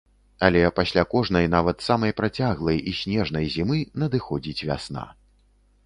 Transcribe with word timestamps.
Але 0.45 0.61
пасля 0.79 1.03
кожнай, 1.11 1.45
нават 1.55 1.85
самай 1.89 2.15
працяглай 2.21 2.83
і 2.93 2.97
снежнай 3.03 3.45
зімы 3.57 3.77
надыходзіць 4.05 4.61
вясна. 4.69 5.11